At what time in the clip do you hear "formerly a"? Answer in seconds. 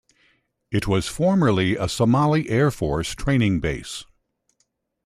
1.07-1.87